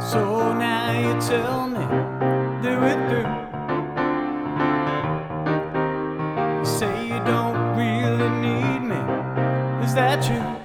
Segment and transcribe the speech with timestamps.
[0.00, 1.84] So now you tell me,
[2.62, 3.28] do it through.
[6.58, 8.96] You say you don't really need me,
[9.84, 10.56] is that true?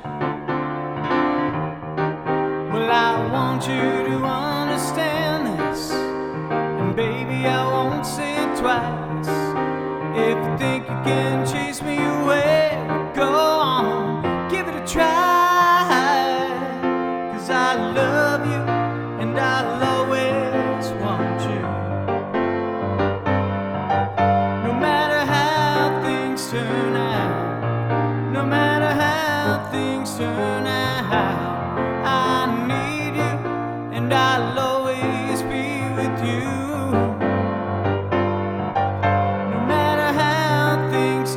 [2.71, 9.27] Well, I want you to understand this, and baby, I won't say it twice.
[10.17, 12.77] If you think you can chase me away,
[13.13, 15.91] go on, give it a try.
[17.33, 18.84] Cause I love you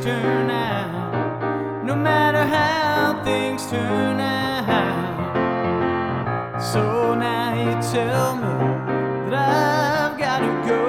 [0.09, 4.28] turn out, no matter how things turn out,
[6.71, 8.53] So now you tell me
[9.31, 10.81] that I've got to go.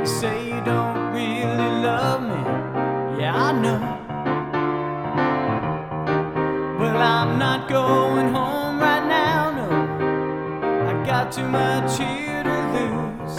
[0.00, 2.42] You say you don't really love me,
[3.18, 3.80] yeah, I know.
[6.78, 9.68] Well, I'm not going home right now, no.
[10.90, 13.38] I got too much here to lose.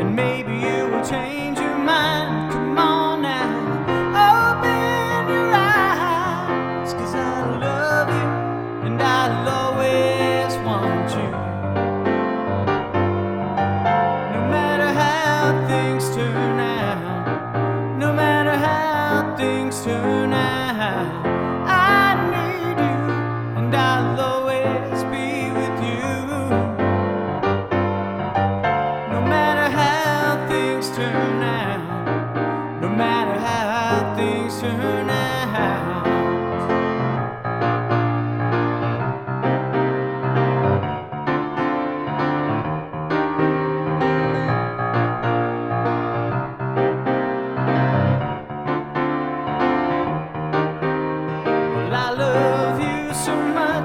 [0.00, 1.45] And maybe you will change
[19.88, 19.92] I
[22.32, 22.98] need you
[23.58, 26.08] and I'll always be with you.
[29.12, 35.15] No matter how things turn out, no matter how things turn out.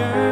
[0.00, 0.29] return.